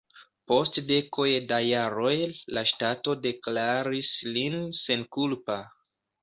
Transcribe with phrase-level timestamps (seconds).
[0.51, 2.13] Post dekoj da jaroj
[2.59, 5.61] la ŝtato deklaris lin senkulpa.